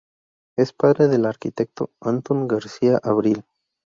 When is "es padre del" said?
0.57-1.27